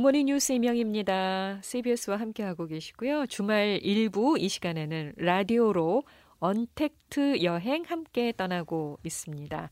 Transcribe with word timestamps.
굿모닝 0.00 0.26
뉴스 0.26 0.52
이명입니다. 0.52 1.60
CBS와 1.62 2.16
함께하고 2.16 2.66
계시고요. 2.66 3.26
주말 3.26 3.80
일부 3.82 4.38
이 4.38 4.48
시간에는 4.48 5.12
라디오로 5.18 6.04
언택트 6.38 7.42
여행 7.42 7.82
함께 7.86 8.32
떠나고 8.34 8.98
있습니다. 9.04 9.68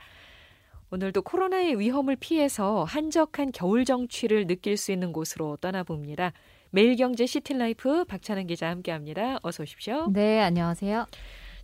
오늘도 0.90 1.22
코로나의 1.22 1.80
위험을 1.80 2.16
피해서 2.16 2.84
한적한 2.84 3.52
겨울 3.52 3.86
정취를 3.86 4.46
느낄 4.46 4.76
수 4.76 4.92
있는 4.92 5.14
곳으로 5.14 5.56
떠나봅니다. 5.62 6.34
매일경제 6.72 7.24
시티라이프 7.24 8.04
박찬은 8.04 8.48
기자 8.48 8.68
함께합니다. 8.68 9.38
어서 9.42 9.62
오십시오. 9.62 10.08
네, 10.12 10.40
안녕하세요. 10.40 11.06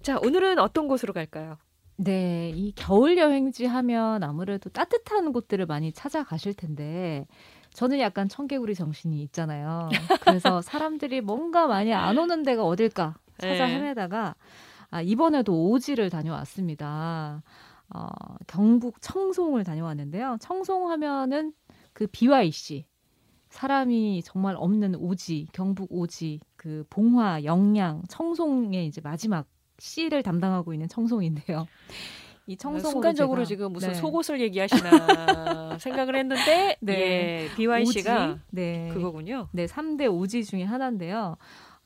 자, 0.01 0.19
오늘은 0.19 0.59
어떤 0.59 0.89
곳으로 0.89 1.13
갈까요? 1.13 1.59
네, 1.97 2.51
이 2.55 2.73
겨울 2.75 3.19
여행지 3.19 3.67
하면 3.67 4.23
아무래도 4.25 4.69
따뜻한 4.71 5.33
곳들을 5.33 5.67
많이 5.67 5.93
찾아가실 5.93 6.55
텐데 6.55 7.27
저는 7.75 7.99
약간 7.99 8.29
청개구리 8.29 8.75
정신이 8.75 9.21
있잖아요. 9.25 9.91
그래서 10.23 10.63
사람들이 10.63 11.21
뭔가 11.21 11.67
많이 11.67 11.93
안 11.93 12.17
오는 12.17 12.43
데가 12.43 12.65
어딜까 12.65 13.17
찾아 13.39 13.67
네. 13.67 13.75
헤매다가 13.75 14.35
아, 14.91 15.03
이번에도 15.03 15.71
오지를 15.71 16.09
다녀왔습니다. 16.09 17.43
어, 17.95 18.09
경북 18.47 19.03
청송을 19.03 19.65
다녀왔는데요. 19.65 20.39
청송 20.41 20.91
하면은 20.91 21.53
그 21.93 22.07
BYC 22.07 22.87
사람이 23.51 24.23
정말 24.25 24.57
없는 24.57 24.97
오지, 24.97 25.49
경북 25.53 25.93
오지, 25.93 26.41
그 26.57 26.85
봉화, 26.91 27.45
영양, 27.45 28.03
청송의 28.09 28.87
이제 28.87 29.01
마지막 29.01 29.47
씨를 29.79 30.23
담당하고 30.23 30.73
있는 30.73 30.89
청송인데요. 30.89 31.67
이 32.47 32.57
청송으로 32.57 32.91
순간적으로 32.91 33.43
제가- 33.43 33.47
지금 33.47 33.73
무슨 33.73 33.89
네. 33.89 33.95
속옷을 33.95 34.41
얘기하시나 34.41 34.91
생각을 35.81 36.17
했는데 36.17 36.77
네. 36.81 36.93
예, 36.93 37.49
BYC가 37.57 38.33
오지, 38.33 38.41
네. 38.51 38.89
그거군요. 38.93 39.49
네, 39.53 39.67
3대 39.67 40.13
오지 40.13 40.45
중에 40.45 40.63
하나인데요. 40.65 41.37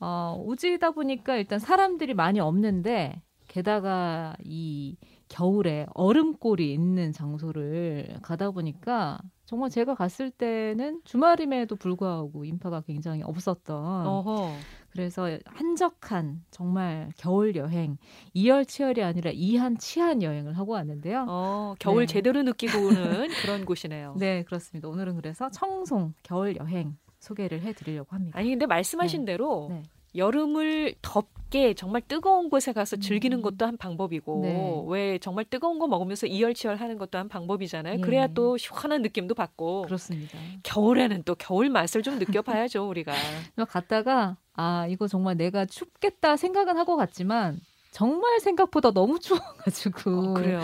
어, 0.00 0.36
오지다 0.44 0.90
보니까 0.92 1.36
일단 1.36 1.58
사람들이 1.58 2.14
많이 2.14 2.40
없는데 2.40 3.22
게다가 3.48 4.34
이 4.44 4.96
겨울에 5.28 5.86
얼음골이 5.94 6.72
있는 6.72 7.12
장소를 7.12 8.18
가다 8.22 8.50
보니까 8.50 9.18
정말 9.46 9.70
제가 9.70 9.94
갔을 9.94 10.30
때는 10.30 11.00
주말임에도 11.04 11.76
불구하고 11.76 12.44
인파가 12.44 12.82
굉장히 12.86 13.22
없었던 13.22 14.06
어허. 14.06 14.52
그래서 14.98 15.30
한적한 15.44 16.42
정말 16.50 17.10
겨울 17.16 17.54
여행 17.54 17.98
이열치열이 18.34 19.04
아니라 19.04 19.30
이한 19.32 19.78
치한 19.78 20.24
여행을 20.24 20.58
하고 20.58 20.72
왔는데요. 20.72 21.24
어, 21.28 21.76
겨울 21.78 22.04
네. 22.04 22.12
제대로 22.12 22.42
느끼고 22.42 22.78
오는 22.78 23.28
그런 23.46 23.64
곳이네요. 23.64 24.16
네, 24.18 24.42
그렇습니다. 24.42 24.88
오늘은 24.88 25.14
그래서 25.14 25.50
청송 25.50 26.14
겨울 26.24 26.56
여행 26.56 26.96
소개를 27.20 27.60
해드리려고 27.60 28.16
합니다. 28.16 28.36
아니 28.36 28.50
근데 28.50 28.66
말씀하신 28.66 29.24
네. 29.24 29.34
대로 29.34 29.68
네. 29.70 29.84
여름을 30.16 30.96
덥게 31.00 31.74
정말 31.74 32.02
뜨거운 32.02 32.50
곳에 32.50 32.72
가서 32.72 32.96
즐기는 32.96 33.38
음. 33.38 33.42
것도 33.42 33.64
한 33.66 33.76
방법이고 33.76 34.40
네. 34.42 34.84
왜 34.88 35.18
정말 35.18 35.44
뜨거운 35.44 35.78
거 35.78 35.86
먹으면서 35.86 36.26
이열치열 36.26 36.74
하는 36.74 36.98
것도 36.98 37.18
한 37.18 37.28
방법이잖아요. 37.28 37.98
예. 37.98 38.00
그래야 38.00 38.26
또 38.26 38.56
시원한 38.56 39.02
느낌도 39.02 39.36
받고 39.36 39.82
그렇습니다. 39.82 40.36
겨울에는 40.64 41.22
또 41.22 41.36
겨울 41.36 41.68
맛을 41.68 42.02
좀 42.02 42.18
느껴봐야죠 42.18 42.88
우리가. 42.88 43.12
그래서 43.54 43.64
갔다가 43.70 44.36
아 44.60 44.88
이거 44.88 45.06
정말 45.06 45.36
내가 45.36 45.64
춥겠다 45.66 46.36
생각은 46.36 46.76
하고 46.76 46.96
갔지만 46.96 47.60
정말 47.92 48.40
생각보다 48.40 48.90
너무 48.90 49.20
추워가지고 49.20 50.10
어, 50.10 50.34
그래요? 50.34 50.60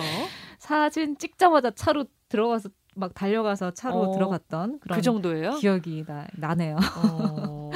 사진 0.59 1.17
찍자마자 1.17 1.71
차로 1.71 2.07
들어가서 2.29 2.71
막 2.97 3.15
달려가서 3.15 3.71
차로 3.71 3.97
어, 3.97 4.13
들어갔던 4.13 4.81
그런 4.81 4.97
그 4.97 5.03
정도예요? 5.03 5.53
기억이 5.59 6.05
나, 6.07 6.27
나네요. 6.37 6.77
어, 6.97 7.71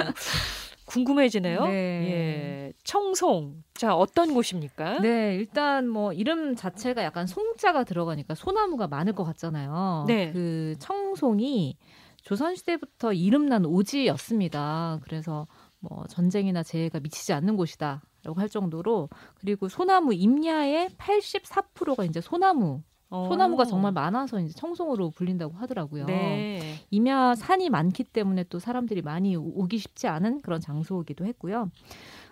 궁금해지네요. 0.87 1.67
네. 1.67 1.71
예, 1.71 2.73
청송. 2.83 3.62
자 3.75 3.95
어떤 3.95 4.35
곳입니까? 4.35 4.99
네, 4.99 5.37
일단 5.37 5.87
뭐 5.87 6.12
이름 6.12 6.56
자체가 6.56 7.05
약간 7.05 7.29
송자가 7.29 7.85
들어가니까 7.85 8.35
소나무가 8.35 8.89
많을 8.89 9.12
것 9.12 9.23
같잖아요. 9.23 10.05
네. 10.09 10.33
그 10.33 10.75
청송이 10.81 11.77
조선시대부터 12.23 13.12
이름난 13.12 13.65
오지였습니다. 13.65 14.99
그래서 15.05 15.47
뭐 15.81 16.05
전쟁이나 16.09 16.62
재해가 16.62 17.00
미치지 17.00 17.33
않는 17.33 17.56
곳이다. 17.56 18.03
라고 18.25 18.41
할 18.41 18.49
정도로 18.49 19.09
그리고 19.37 19.69
소나무 19.69 20.12
임야의 20.12 20.89
84%가 20.99 22.05
이제 22.05 22.21
소나무 22.21 22.83
어. 23.11 23.27
소나무가 23.28 23.65
정말 23.65 23.93
많아서 23.93 24.38
이제 24.41 24.53
청송으로 24.55 25.11
불린다고 25.11 25.55
하더라고요. 25.56 26.06
네. 26.06 26.75
임야 26.91 27.37
산이 27.37 27.71
많기 27.71 28.05
때문에 28.05 28.44
또 28.44 28.59
사람들이 28.59 29.03
많이 29.03 29.34
오- 29.37 29.53
오기 29.62 29.78
쉽지 29.78 30.09
않은 30.09 30.43
그런 30.43 30.61
장소이기도 30.61 31.25
했고요. 31.27 31.71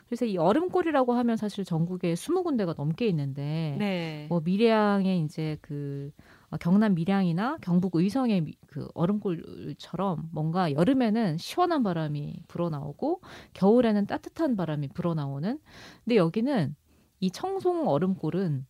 그래서 0.06 0.24
이 0.24 0.36
얼음골이라고 0.36 1.14
하면 1.14 1.36
사실 1.36 1.64
전국에 1.64 2.14
20군데가 2.14 2.74
넘게 2.76 3.06
있는데 3.06 3.76
네. 3.78 4.26
뭐 4.28 4.40
밀양의 4.44 5.20
이제 5.22 5.56
그 5.62 6.10
어, 6.18 6.22
경남 6.58 6.94
밀양이나 6.94 7.58
경북 7.60 7.94
의성의 7.96 8.40
미- 8.42 8.54
그 8.66 8.88
얼음골처럼 8.94 10.28
뭔가 10.32 10.72
여름에는 10.72 11.38
시원한 11.38 11.82
바람이 11.82 12.42
불어나오고 12.48 13.20
겨울에는 13.54 14.06
따뜻한 14.06 14.56
바람이 14.56 14.88
불어나오는 14.88 15.58
근데 16.04 16.16
여기는 16.16 16.74
이 17.20 17.30
청송 17.30 17.88
얼음골은 17.88 18.66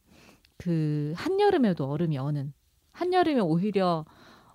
그 0.59 1.13
한여름에도 1.17 1.87
얼음이 1.89 2.17
어는 2.19 2.53
한여름에 2.93 3.41
오히려 3.41 4.05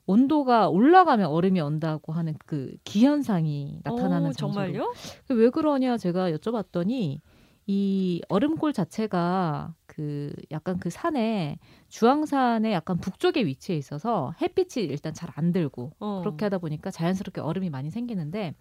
온도가 0.07 0.67
올라가면 0.69 1.27
얼음이 1.27 1.61
온다고 1.61 2.11
하는 2.11 2.35
그 2.45 2.73
기현상이 2.83 3.81
나타나는 3.83 4.29
어, 4.29 4.33
장소로 4.33 4.53
정말요? 4.65 4.93
왜 5.29 5.49
그러냐 5.49 5.97
제가 5.97 6.31
여쭤봤더니 6.31 7.19
이 7.67 8.21
얼음골 8.27 8.73
자체가 8.73 9.75
그 9.93 10.31
약간 10.51 10.79
그 10.79 10.89
산에 10.89 11.57
주황산의 11.89 12.71
약간 12.71 12.97
북쪽에 12.99 13.45
위치해 13.45 13.77
있어서 13.77 14.33
햇빛이 14.41 14.85
일단 14.85 15.13
잘 15.13 15.29
안 15.35 15.51
들고 15.51 15.91
어. 15.99 16.19
그렇게 16.21 16.45
하다 16.45 16.59
보니까 16.59 16.91
자연스럽게 16.91 17.41
얼음이 17.41 17.69
많이 17.69 17.91
생기는데 17.91 18.53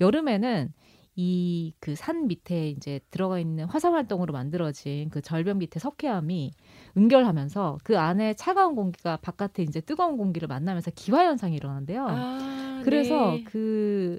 여름에는 0.00 0.72
이 1.16 1.74
그 1.80 1.94
산 1.96 2.26
밑에 2.26 2.68
이제 2.70 3.00
들어가 3.10 3.38
있는 3.38 3.66
화산 3.66 3.92
활동으로 3.92 4.32
만들어진 4.32 5.10
그 5.10 5.20
절벽 5.20 5.58
밑에 5.58 5.78
석회암이 5.78 6.52
응결하면서 6.96 7.78
그 7.84 7.98
안에 7.98 8.34
차가운 8.34 8.74
공기가 8.74 9.18
바깥에 9.18 9.62
이제 9.62 9.80
뜨거운 9.82 10.16
공기를 10.16 10.48
만나면서 10.48 10.90
기화 10.94 11.24
현상이 11.26 11.54
일어난대요. 11.56 12.06
아, 12.08 12.80
그래서 12.84 13.38
네. 13.38 13.44
그 13.44 14.18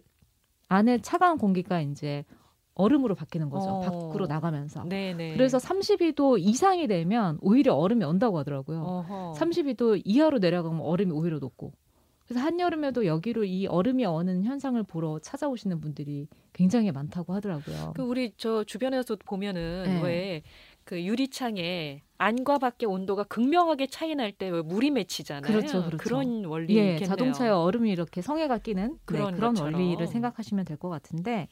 안에 0.70 1.00
차가운 1.02 1.38
공기가 1.38 1.82
이제 1.82 2.26
얼음으로 2.76 3.16
바뀌는 3.16 3.50
거죠. 3.50 3.70
어. 3.70 3.80
밖으로 3.82 4.26
나가면서. 4.28 4.84
네네. 4.86 5.34
그래서 5.34 5.58
32도 5.58 6.38
이상이 6.40 6.88
되면 6.88 7.38
오히려 7.42 7.76
얼음이 7.76 8.04
온다고 8.04 8.38
하더라고요. 8.40 8.82
어허. 8.82 9.34
32도 9.38 10.02
이하로 10.04 10.40
내려가면 10.40 10.82
얼음이 10.82 11.12
오히려 11.12 11.40
녹고. 11.40 11.72
그래서 12.26 12.40
한여름에도 12.40 13.06
여기로 13.06 13.44
이 13.44 13.68
얼음이 13.68 14.06
어는 14.06 14.44
현상을 14.46 14.82
보러 14.84 15.20
찾아오시는 15.20 15.82
분들이 15.82 16.28
굉장히 16.54 16.92
많다고 16.92 17.34
하더라고요. 17.34 17.94
그 17.96 18.02
우리 18.02 18.32
저 18.38 18.64
주변에서 18.64 19.18
보면은 19.26 19.84
네. 20.02 20.42
왜그 20.88 21.04
유리창에 21.04 22.02
안과 22.18 22.58
밖의 22.60 22.88
온도가 22.88 23.24
극명하게 23.24 23.88
차이 23.88 24.16
날때왜 24.16 24.62
물이 24.62 24.92
맺히잖아요. 24.92 25.52
그렇죠, 25.52 25.84
그렇죠. 25.84 26.10
런 26.10 26.44
예, 26.44 26.46
원리겠네요. 26.48 27.00
자동차에 27.06 27.50
얼음이 27.50 27.92
이렇게 27.92 28.22
성에가 28.22 28.60
끼는 28.60 28.98
그런 29.04 29.32
네, 29.32 29.36
그런 29.36 29.54
것처럼. 29.54 29.74
원리를 29.74 30.08
생각하시면 30.08 30.64
될 30.64 30.78
것 30.78 30.88
같은데 30.88 31.50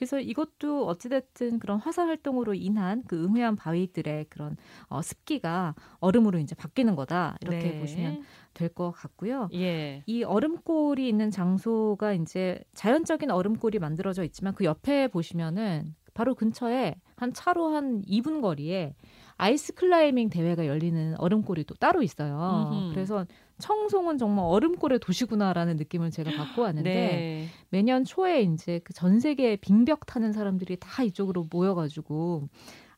그래서 0.00 0.18
이것도 0.18 0.86
어찌됐든 0.86 1.58
그런 1.58 1.78
화산 1.78 2.08
활동으로 2.08 2.54
인한 2.54 3.02
그 3.06 3.22
음해한 3.22 3.54
바위들의 3.56 4.24
그런 4.30 4.56
어, 4.88 5.02
습기가 5.02 5.74
얼음으로 5.98 6.38
이제 6.38 6.54
바뀌는 6.54 6.96
거다 6.96 7.36
이렇게 7.42 7.72
네. 7.72 7.78
보시면 7.78 8.24
될 8.54 8.70
것 8.70 8.92
같고요. 8.92 9.50
예. 9.52 10.02
이 10.06 10.22
얼음골이 10.24 11.06
있는 11.06 11.30
장소가 11.30 12.14
이제 12.14 12.58
자연적인 12.74 13.30
얼음골이 13.30 13.78
만들어져 13.78 14.24
있지만 14.24 14.54
그 14.54 14.64
옆에 14.64 15.08
보시면은 15.08 15.94
바로 16.14 16.34
근처에 16.34 16.94
한 17.16 17.32
차로 17.34 17.74
한 17.74 18.00
2분 18.02 18.40
거리에 18.40 18.94
ice 19.40 19.74
climbing 19.74 20.28
대회가 20.28 20.66
열리는 20.66 21.14
얼음골이 21.18 21.64
또 21.64 21.74
따로 21.74 22.02
있어요. 22.02 22.68
음흠. 22.72 22.94
그래서 22.94 23.26
청송은 23.58 24.18
정말 24.18 24.44
얼음골의 24.46 24.98
도시구나라는 25.00 25.76
느낌을 25.76 26.10
제가 26.10 26.30
받고 26.30 26.62
왔는데 26.62 26.90
네. 26.94 27.46
매년 27.70 28.04
초에 28.04 28.42
이제 28.42 28.80
그 28.84 28.92
전 28.92 29.18
세계 29.20 29.56
빙벽 29.56 30.04
타는 30.06 30.32
사람들이 30.32 30.76
다 30.78 31.02
이쪽으로 31.02 31.46
모여가지고 31.50 32.48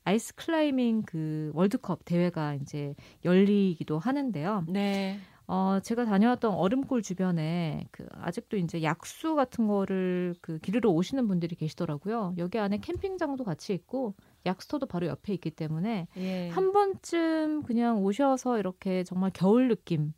ice 0.05 0.35
climbing 0.35 1.03
그 1.07 1.53
월드컵 1.55 2.05
대회가 2.05 2.55
이제 2.55 2.95
열리기도 3.25 4.01
하는데요. 4.01 4.65
네. 4.69 5.19
어, 5.47 5.79
제가 5.83 6.05
다녀왔던 6.05 6.55
얼음골 6.55 7.03
주변에 7.03 7.87
그 7.91 8.07
아직도 8.13 8.57
이제 8.57 8.83
약수 8.83 9.35
같은 9.35 9.67
거를 9.67 10.35
그 10.41 10.59
기르러 10.59 10.91
오시는 10.91 11.29
분들이 11.29 11.57
계시더라고요. 11.57 12.35
여기 12.39 12.59
안에 12.59 12.79
캠핑장도 12.79 13.45
같이 13.45 13.75
있고 13.75 14.15
약스터도 14.47 14.87
바로 14.87 15.07
옆에 15.07 15.35
있기 15.35 15.51
때문에 15.51 16.09
예. 16.17 16.49
한 16.51 16.73
번쯤 16.73 17.63
그냥 17.65 18.03
오셔서 18.03 18.59
이렇게 18.59 19.05
정말 19.05 19.31
겨울 19.35 19.69
느낌 19.69 20.13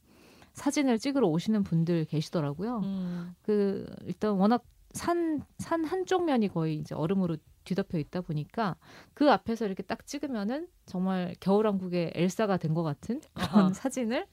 사진을 0.52 0.98
찍으러 0.98 1.26
오시는 1.28 1.64
분들 1.64 2.04
계시더라고요. 2.04 2.80
음. 2.84 3.34
그 3.42 3.86
일단 4.04 4.32
워낙 4.32 4.62
산 4.92 5.42
산 5.58 5.84
한쪽 5.84 6.24
면이 6.24 6.48
거의 6.48 6.76
이제 6.76 6.94
얼음으로 6.94 7.36
뒤덮여 7.64 7.98
있다 7.98 8.20
보니까 8.20 8.76
그 9.14 9.30
앞에서 9.30 9.66
이렇게 9.66 9.82
딱 9.82 10.06
찍으면은 10.06 10.68
정말 10.86 11.34
겨울왕국의 11.40 12.12
엘사가 12.14 12.56
된 12.58 12.74
것 12.74 12.82
같은 12.82 13.20
그런 13.34 13.48
아하. 13.66 13.72
사진을 13.72 14.26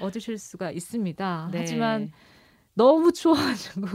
얻으실 0.00 0.38
수가 0.38 0.70
있습니다. 0.70 1.48
네. 1.52 1.58
하지만 1.58 2.10
너무 2.74 3.12
추워가지고 3.12 3.86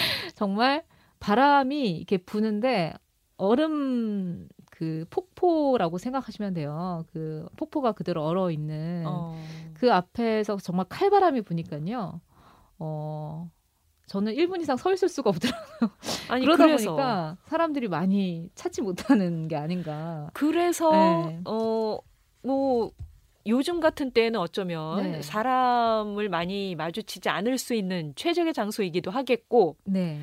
정말 0.34 0.84
바람이 1.20 1.90
이렇게 1.96 2.16
부는데 2.18 2.94
얼음 3.36 4.48
그 4.70 5.04
폭포라고 5.10 5.98
생각하시면 5.98 6.54
돼요. 6.54 7.04
그 7.12 7.46
폭포가 7.56 7.92
그대로 7.92 8.24
얼어 8.24 8.50
있는 8.50 9.04
어. 9.06 9.36
그 9.74 9.92
앞에서 9.92 10.56
정말 10.58 10.86
칼바람이 10.88 11.42
부니까요. 11.42 12.20
어 12.78 13.50
저는 14.12 14.34
1분 14.34 14.60
이상 14.60 14.76
서 14.76 14.92
있을 14.92 15.08
수가 15.08 15.30
없더라고요. 15.30 15.90
아니 16.28 16.44
그러다 16.44 16.66
그래서 16.66 16.90
보니까 16.90 17.38
사람들이 17.46 17.88
많이 17.88 18.50
찾지 18.54 18.82
못하는 18.82 19.48
게 19.48 19.56
아닌가. 19.56 20.28
그래서 20.34 20.90
네. 20.90 21.40
어뭐 21.44 22.92
요즘 23.46 23.80
같은 23.80 24.10
때는 24.10 24.38
어쩌면 24.38 25.12
네. 25.12 25.22
사람을 25.22 26.28
많이 26.28 26.74
마주치지 26.74 27.30
않을 27.30 27.56
수 27.56 27.72
있는 27.72 28.12
최적의 28.14 28.52
장소이기도 28.52 29.10
하겠고 29.10 29.78
네. 29.84 30.20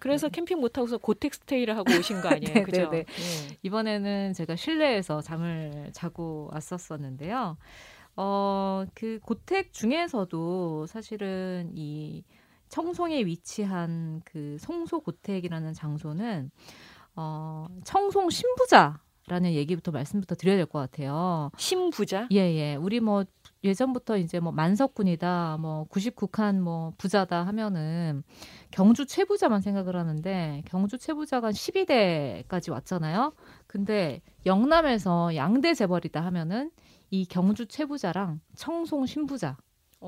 그래서 0.00 0.28
캠핑 0.28 0.58
못 0.58 0.76
하고서 0.76 0.98
고텍 0.98 1.32
스테이를 1.32 1.76
하고 1.76 1.92
오신 1.96 2.22
거 2.22 2.30
아니에요, 2.30 2.54
네, 2.54 2.62
그죠? 2.64 2.90
네, 2.90 2.90
네. 2.90 2.98
예. 2.98 3.58
이번에는 3.62 4.32
제가 4.32 4.56
실내에서 4.56 5.20
잠을 5.20 5.90
자고 5.92 6.48
왔었었는데요. 6.52 7.56
어, 8.16 8.84
그 8.94 9.20
고택 9.22 9.72
중에서도 9.72 10.86
사실은 10.86 11.70
이 11.76 12.24
청송에 12.70 13.24
위치한 13.26 14.22
그 14.24 14.56
송소 14.60 15.00
고택이라는 15.00 15.74
장소는 15.74 16.50
어, 17.16 17.66
청송 17.84 18.30
신부자 18.30 19.00
라는 19.26 19.52
얘기부터 19.52 19.92
말씀부터 19.92 20.34
드려야 20.34 20.56
될 20.56 20.66
것 20.66 20.78
같아요. 20.80 21.50
신부자. 21.56 22.26
예, 22.32 22.38
예. 22.38 22.74
우리 22.74 22.98
뭐 22.98 23.24
예전부터 23.62 24.16
이제 24.16 24.40
뭐 24.40 24.50
만석군이다, 24.50 25.58
뭐 25.60 25.86
99칸 25.88 26.58
뭐 26.60 26.94
부자다 26.98 27.46
하면은 27.46 28.24
경주 28.72 29.06
최부자만 29.06 29.60
생각을 29.60 29.94
하는데 29.96 30.62
경주 30.66 30.98
최부자가 30.98 31.50
12대까지 31.50 32.72
왔잖아요. 32.72 33.32
근데 33.68 34.20
영남에서 34.46 35.36
양대 35.36 35.74
재벌이다 35.74 36.24
하면은 36.24 36.72
이 37.10 37.24
경주 37.26 37.66
최부자랑 37.66 38.40
청송 38.56 39.06
신부자 39.06 39.58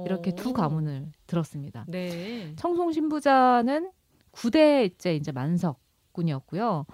이렇게 0.07 0.35
두 0.35 0.51
오. 0.51 0.53
가문을 0.53 1.13
들었습니다. 1.27 1.85
네. 1.89 2.55
청송 2.57 2.93
신부자는 2.93 3.91
9대째 4.33 5.17
이제 5.17 5.33
만석군이었고요. 5.33 6.87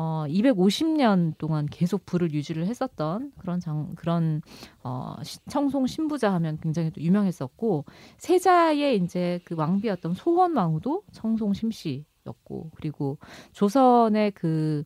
어, 0.00 0.24
250년 0.28 1.36
동안 1.38 1.66
계속 1.66 2.06
부를 2.06 2.32
유지를 2.32 2.66
했었던 2.66 3.32
그런 3.36 3.58
장, 3.58 3.94
그런 3.96 4.40
어, 4.84 5.16
시- 5.24 5.40
청송 5.48 5.88
신부자 5.88 6.32
하면 6.34 6.56
굉장히 6.62 6.90
또 6.92 7.00
유명했었고 7.00 7.84
세자의 8.18 8.96
이제 9.02 9.40
그 9.44 9.56
왕비였던 9.56 10.14
소원 10.14 10.56
왕후도 10.56 11.02
청송 11.10 11.52
심씨였고 11.52 12.70
그리고 12.76 13.18
조선의 13.52 14.30
그 14.32 14.84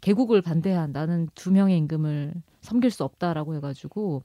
개국을 0.00 0.42
반대한 0.42 0.90
나는 0.90 1.28
두 1.36 1.52
명의 1.52 1.78
임금을 1.78 2.34
섬길 2.60 2.90
수 2.90 3.04
없다라고 3.04 3.54
해가지고 3.54 4.24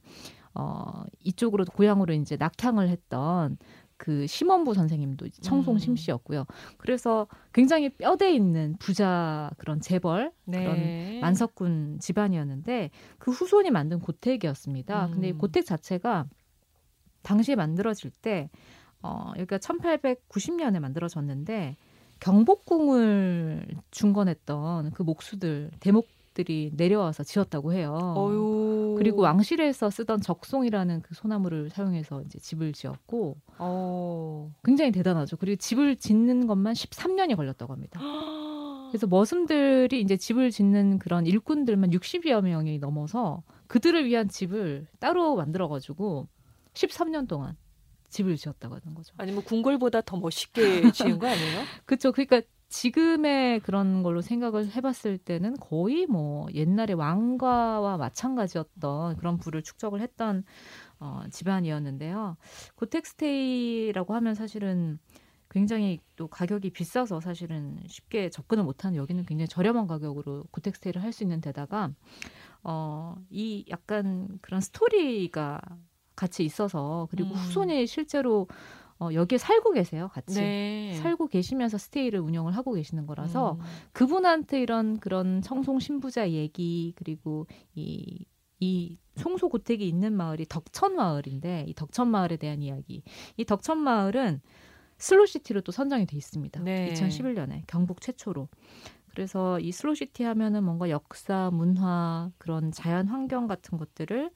어, 0.54 1.04
이쪽으로 1.20 1.64
고향으로 1.64 2.14
이제 2.14 2.36
낙향을 2.36 2.88
했던 2.88 3.58
그 3.96 4.26
심원부 4.26 4.74
선생님도 4.74 5.28
청송 5.40 5.76
음. 5.76 5.78
심씨였고요. 5.78 6.46
그래서 6.78 7.26
굉장히 7.52 7.88
뼈대 7.88 8.34
있는 8.34 8.76
부자 8.78 9.50
그런 9.56 9.80
재벌 9.80 10.32
네. 10.44 11.20
만석군 11.20 11.98
집안이었는데 12.00 12.90
그 13.18 13.30
후손이 13.30 13.70
만든 13.70 14.00
고택이었습니다. 14.00 15.10
근데 15.10 15.28
이 15.28 15.32
음. 15.32 15.38
고택 15.38 15.64
자체가 15.64 16.26
당시에 17.22 17.54
만들어질 17.54 18.10
때 18.10 18.50
어, 19.02 19.32
여기가 19.36 19.58
1890년에 19.58 20.80
만들어졌는데 20.80 21.76
경복궁을 22.20 23.66
중건했던 23.90 24.92
그 24.92 25.02
목수들 25.02 25.70
대목 25.80 26.08
들이 26.34 26.70
내려와서 26.74 27.22
지었다고 27.22 27.72
해요. 27.72 28.14
어유. 28.16 28.96
그리고 28.98 29.22
왕실에서 29.22 29.90
쓰던 29.90 30.20
적송이라는 30.20 31.02
그 31.02 31.14
소나무를 31.14 31.70
사용해서 31.70 32.22
이제 32.22 32.38
집을 32.38 32.72
지었고 32.72 33.36
어. 33.58 34.52
굉장히 34.64 34.92
대단하죠. 34.92 35.36
그리고 35.36 35.56
집을 35.56 35.96
짓는 35.96 36.46
것만 36.46 36.74
13년이 36.74 37.36
걸렸다고 37.36 37.72
합니다. 37.72 38.00
그래서 38.90 39.06
머슴들이 39.08 40.00
이제 40.00 40.16
집을 40.16 40.50
짓는 40.50 40.98
그런 40.98 41.26
일꾼들만 41.26 41.90
60여 41.90 42.42
명이 42.42 42.78
넘어서 42.78 43.42
그들을 43.66 44.04
위한 44.06 44.28
집을 44.28 44.86
따로 45.00 45.34
만들어 45.34 45.68
가지고 45.68 46.28
13년 46.74 47.26
동안 47.26 47.56
집을 48.08 48.36
지었다고 48.36 48.76
하는 48.76 48.94
거죠. 48.94 49.12
아니 49.16 49.32
뭐 49.32 49.42
궁궐보다 49.42 50.02
더 50.02 50.16
멋있게 50.16 50.92
지은 50.92 51.18
거 51.18 51.26
아니에요? 51.26 51.62
그렇죠. 51.84 52.12
그러니까 52.12 52.42
지금의 52.74 53.60
그런 53.60 54.02
걸로 54.02 54.20
생각을 54.20 54.68
해봤을 54.74 55.18
때는 55.18 55.54
거의 55.58 56.06
뭐 56.06 56.48
옛날에 56.54 56.92
왕가와 56.92 57.96
마찬가지였던 57.98 59.16
그런 59.16 59.38
부를 59.38 59.62
축적을 59.62 60.00
했던 60.00 60.42
어, 60.98 61.22
집안이었는데요. 61.30 62.36
고텍스테이라고 62.74 64.14
하면 64.14 64.34
사실은 64.34 64.98
굉장히 65.48 66.00
또 66.16 66.26
가격이 66.26 66.70
비싸서 66.70 67.20
사실은 67.20 67.78
쉽게 67.86 68.28
접근을 68.28 68.64
못하는 68.64 68.96
여기는 68.96 69.24
굉장히 69.24 69.46
저렴한 69.46 69.86
가격으로 69.86 70.44
고텍스테이를 70.50 71.00
할 71.00 71.12
수 71.12 71.22
있는 71.22 71.40
데다가 71.40 71.92
어, 72.64 73.14
이 73.30 73.64
약간 73.70 74.40
그런 74.42 74.60
스토리가 74.60 75.60
같이 76.16 76.44
있어서 76.44 77.06
그리고 77.12 77.30
음. 77.30 77.34
후손이 77.36 77.86
실제로 77.86 78.48
어, 79.00 79.08
여기에 79.12 79.38
살고 79.38 79.72
계세요, 79.72 80.08
같이. 80.12 80.40
네. 80.40 80.94
살고 81.02 81.26
계시면서 81.28 81.78
stay를 81.78 82.20
운영을 82.20 82.56
하고 82.56 82.72
계시는 82.72 83.06
거라서 83.06 83.52
음. 83.52 83.60
그분한테 83.92 84.60
이런 84.60 84.98
그런 84.98 85.42
청송 85.42 85.80
심부자 85.80 86.30
얘기 86.30 86.92
그리고 86.96 87.46
이, 87.74 88.24
이 88.60 88.98
송소 89.16 89.48
고택이 89.48 89.86
있는 89.86 90.12
마을이 90.12 90.46
덕천 90.46 90.94
마을인데 90.94 91.66
이 91.68 91.74
덕천 91.74 92.08
마을에 92.08 92.36
대한 92.36 92.62
이야기. 92.62 93.02
이 93.36 93.44
덕천 93.44 93.78
마을은 93.78 94.40
슬로시티로 94.98 95.62
또 95.62 95.72
선정이 95.72 96.06
돼 96.06 96.16
있습니다. 96.16 96.62
네. 96.62 96.92
2011년에 96.92 97.64
경북 97.66 98.00
최초로. 98.00 98.48
그래서 99.10 99.60
이 99.60 99.70
슬로시티 99.70 100.24
하면은 100.24 100.64
뭔가 100.64 100.90
역사, 100.90 101.50
문화, 101.52 102.30
그런 102.38 102.72
자연 102.72 103.06
환경 103.06 103.46
같은 103.46 103.78
것들을 103.78 104.30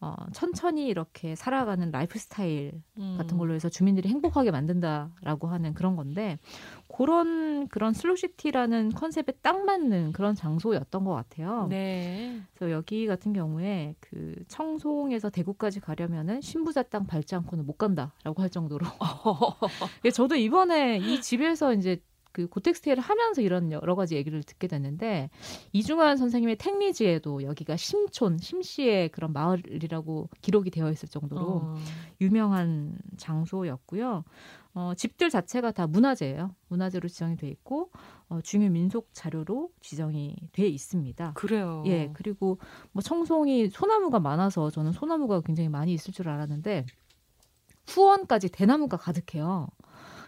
어, 0.00 0.14
천천히 0.32 0.86
이렇게 0.86 1.34
살아가는 1.34 1.90
라이프 1.90 2.18
스타일 2.18 2.80
같은 3.16 3.36
음. 3.36 3.38
걸로 3.38 3.54
해서 3.54 3.68
주민들이 3.68 4.08
행복하게 4.08 4.52
만든다라고 4.52 5.48
하는 5.48 5.74
그런 5.74 5.96
건데 5.96 6.38
그런 6.94 7.66
그런 7.68 7.92
슬로시티라는 7.92 8.90
컨셉에 8.92 9.32
딱 9.42 9.64
맞는 9.64 10.12
그런 10.12 10.36
장소였던 10.36 11.04
것 11.04 11.14
같아요. 11.14 11.66
네. 11.68 12.40
그래서 12.54 12.72
여기 12.72 13.06
같은 13.06 13.32
경우에 13.32 13.96
그 13.98 14.36
청송에서 14.46 15.30
대구까지 15.30 15.80
가려면은 15.80 16.40
심부자 16.40 16.84
땅 16.84 17.06
밟지 17.06 17.34
않고는 17.34 17.66
못 17.66 17.76
간다라고 17.76 18.40
할 18.40 18.50
정도로. 18.50 18.86
예, 20.04 20.10
저도 20.10 20.36
이번에 20.36 20.98
이 20.98 21.20
집에서 21.20 21.74
이제 21.74 22.00
그 22.38 22.46
고택 22.46 22.70
stay를 22.70 23.02
하면서 23.02 23.42
이런 23.42 23.72
여러 23.72 23.96
가지 23.96 24.14
얘기를 24.14 24.44
듣게 24.44 24.68
됐는데 24.68 25.28
이중환 25.72 26.16
선생님의 26.16 26.54
택리지에도 26.54 27.42
여기가 27.42 27.76
심촌 27.76 28.38
심씨의 28.38 29.08
그런 29.08 29.32
마을이라고 29.32 30.28
기록이 30.40 30.70
되어 30.70 30.88
있을 30.92 31.08
정도로 31.08 31.42
어. 31.42 31.74
유명한 32.20 32.96
장소였고요. 33.16 34.22
어, 34.74 34.92
집들 34.96 35.30
자체가 35.30 35.72
다 35.72 35.88
문화재예요. 35.88 36.54
문화재로 36.68 37.08
지정이 37.08 37.36
돼 37.36 37.48
있고 37.48 37.90
어, 38.28 38.40
중요 38.40 38.70
민속 38.70 39.08
자료로 39.12 39.70
지정이 39.80 40.36
돼 40.52 40.68
있습니다. 40.68 41.32
그래요. 41.32 41.82
예, 41.86 42.12
그리고 42.12 42.60
뭐 42.92 43.02
청송이 43.02 43.70
소나무가 43.70 44.20
많아서 44.20 44.70
저는 44.70 44.92
소나무가 44.92 45.40
굉장히 45.40 45.68
많이 45.68 45.92
있을 45.92 46.14
줄 46.14 46.28
알았는데 46.28 46.86
후원까지 47.88 48.50
대나무가 48.50 48.96
가득해요. 48.96 49.66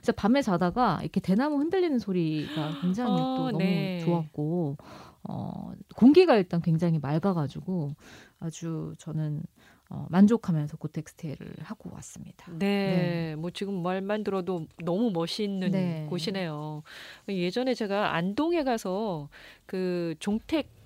그래서 0.01 0.13
밤에 0.13 0.41
자다가 0.41 0.99
이렇게 1.03 1.21
대나무 1.21 1.59
흔들리는 1.59 1.99
소리가 1.99 2.73
굉장히 2.81 3.21
어, 3.21 3.35
또 3.37 3.51
너무 3.51 3.59
네. 3.59 4.01
좋았고 4.03 4.77
어, 5.25 5.73
공기가 5.95 6.37
일단 6.37 6.63
굉장히 6.63 6.99
맑아가지고 6.99 7.95
아주 8.41 8.95
저는 8.99 9.43
어, 9.91 10.07
만족하면서 10.09 10.79
고텍스테이를 10.79 11.57
하고 11.63 11.91
왔습니다. 11.93 12.51
네, 12.53 13.35
뭐 13.37 13.51
지금 13.51 13.83
말만 13.83 14.25
들어도 14.25 14.67
너무 14.83 15.11
멋있는 15.11 15.71
네. 15.71 16.07
곳이네요. 16.09 16.83
예전에 17.29 17.75
제가 17.75 18.15
안동에 18.15 18.63
가서 18.63 19.29
그 19.67 20.15
종택 20.19 20.81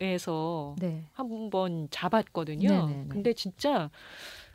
에서 0.00 0.76
네. 0.78 1.10
한번 1.12 1.88
잡았거든요. 1.90 2.68
네네네. 2.68 3.04
근데 3.08 3.32
진짜 3.32 3.90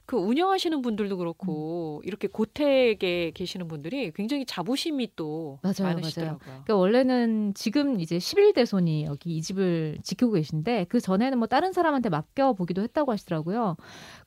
그 0.05 0.17
운영하시는 0.17 0.81
분들도 0.81 1.17
그렇고 1.17 2.01
음. 2.03 2.07
이렇게 2.07 2.27
고택에 2.27 3.31
계시는 3.33 3.67
분들이 3.69 4.11
굉장히 4.11 4.45
자부심이 4.45 5.09
또 5.15 5.59
맞아요, 5.61 5.93
많으시더라고요. 5.93 6.39
맞아요. 6.45 6.63
그러니까 6.63 6.75
원래는 6.75 7.53
지금 7.53 7.99
이제 8.01 8.17
11대손이 8.17 9.05
여기 9.05 9.37
이 9.37 9.41
집을 9.41 9.99
지키고 10.03 10.33
계신데 10.33 10.87
그 10.89 10.99
전에는 10.99 11.37
뭐 11.37 11.47
다른 11.47 11.71
사람한테 11.71 12.09
맡겨 12.09 12.53
보기도 12.53 12.81
했다고 12.81 13.13
하시더라고요. 13.13 13.77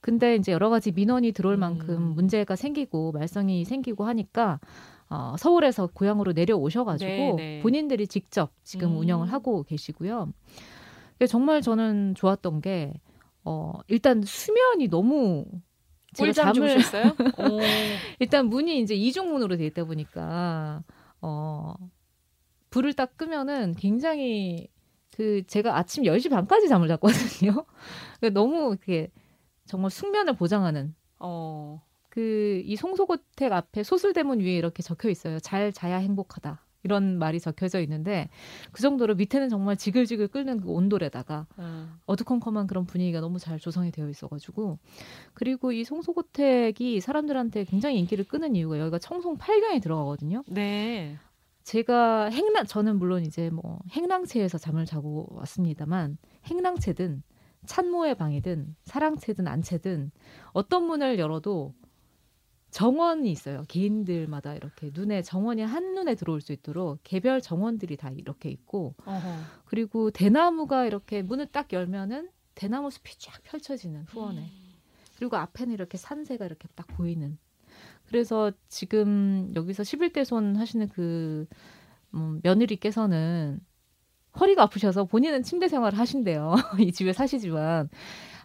근데 0.00 0.37
이제 0.37 0.50
여러 0.52 0.71
가지 0.71 0.92
민원이 0.92 1.33
들어올 1.33 1.59
만큼 1.59 1.95
음. 1.95 2.14
문제가 2.14 2.56
생기고 2.56 3.12
말썽이 3.12 3.64
생기고 3.66 4.04
하니까 4.04 4.59
어, 5.11 5.37
서울에서 5.38 5.88
고향으로 5.92 6.33
내려오셔가지고 6.33 7.11
네네. 7.11 7.37
네. 7.37 7.61
본인들이 7.62 8.06
직접 8.06 8.50
지금 8.64 8.92
음. 8.92 8.99
운영을 8.99 9.30
하고 9.30 9.62
계시고요. 9.62 10.33
정말 11.28 11.62
저는 11.62 12.14
좋았던 12.14 12.61
게 12.61 12.92
어, 13.45 13.78
일단 13.87 14.23
수면이 14.23 14.88
너무 14.88 15.47
제가 16.16 16.32
잠을 16.32 16.80
셨어요 16.80 17.16
일단 18.18 18.46
문이 18.46 18.80
이제 18.80 18.94
이중문으로 18.94 19.56
돼 19.56 19.66
있다 19.66 19.85
보니까 19.85 20.82
어 21.20 21.75
불을 22.70 22.94
딱 22.94 23.16
끄면은 23.16 23.75
굉장히 23.76 24.68
그 25.16 25.42
제가 25.46 25.78
아침 25.78 26.04
10시 26.04 26.28
반까지 26.28 26.68
잠을 26.68 26.88
잤거든요. 26.88 27.64
너무 28.35 28.76
그게 28.78 29.11
정말 29.64 29.90
숙면을 29.90 30.35
보장하는 30.35 30.94
어. 31.18 31.82
그 32.11 32.62
이 32.64 32.76
송소고택 32.76 33.52
앞에 33.52 33.82
소술대문 33.82 34.40
위에 34.40 34.56
이렇게 34.56 34.82
적혀 34.82 35.08
있어요. 35.11 35.38
잘 35.38 35.73
자야 35.73 35.99
행복하다. 35.99 36.65
이런 36.86 37.18
말이 37.18 37.40
적혀져 37.40 37.80
있는데 37.80 38.28
그 38.70 38.80
정도로 38.80 39.16
밑에는 39.16 39.48
정말 39.48 39.76
지글지글 39.76 40.28
끓는 40.28 40.60
그 40.60 40.70
온돌에다가 40.70 41.46
음. 41.58 41.98
어두컴컴한 42.06 42.68
그런 42.68 42.86
분위기가 42.86 43.20
너무 43.20 43.40
잘 43.40 43.58
조성이 43.58 43.90
되어 43.90 44.08
있어가지고 44.08 44.78
그리고 45.34 45.72
이 45.72 45.82
송소고택이 45.82 47.00
사람들한테 47.00 47.64
굉장히 47.64 47.98
인기를 47.98 48.24
끄는 48.24 48.54
이유가 48.54 48.78
여기가 48.78 49.00
청송 49.00 49.36
8강에 49.36 49.82
들어가거든요. 49.82 50.44
네. 50.46 51.16
제가 51.64 52.26
행랑 52.26 52.66
저는 52.66 52.96
물론 52.96 53.24
이제 53.24 53.50
뭐 53.50 53.80
행랑채에서 53.90 54.58
잠을 54.58 54.86
자고 54.86 55.26
왔습니다만 55.30 56.16
행랑채든 56.44 57.24
찬모의 57.66 58.14
방이든 58.14 58.76
사랑채든 58.84 59.48
안채든 59.48 60.12
어떤 60.52 60.84
문을 60.84 61.18
열어도 61.18 61.74
정원이 62.70 63.30
있어요. 63.30 63.64
개인들마다 63.68 64.54
이렇게 64.54 64.90
눈에 64.92 65.23
정원이 65.23 65.62
한 65.62 65.94
눈에 65.94 66.14
들어올 66.14 66.40
수 66.40 66.52
있도록 66.52 66.99
개별 67.04 67.40
정원들이 67.40 67.96
다 67.96 68.11
이렇게 68.11 68.50
있고 68.50 68.94
어허. 69.04 69.37
그리고 69.64 70.11
대나무가 70.11 70.85
이렇게 70.85 71.23
문을 71.23 71.46
딱 71.46 71.73
열면은 71.73 72.28
대나무 72.54 72.90
숲이 72.90 73.18
쫙 73.18 73.42
펼쳐지는 73.44 74.04
후원에 74.08 74.40
음. 74.40 74.75
그리고 75.16 75.37
앞에는 75.37 75.73
이렇게 75.73 75.96
산세가 75.96 76.44
이렇게 76.44 76.68
딱 76.75 76.87
보이는 76.88 77.38
그래서 78.06 78.52
지금 78.68 79.52
여기서 79.54 79.82
11대 79.82 80.25
손 80.25 80.56
하시는 80.56 80.88
그 80.88 81.46
음, 82.14 82.40
며느리께서는 82.42 83.61
허리가 84.38 84.64
아프셔서 84.64 85.04
본인은 85.04 85.42
침대 85.42 85.68
생활을 85.68 85.99
하신대요. 85.99 86.54
이 86.80 86.92
집에 86.92 87.12
사시지만 87.12 87.88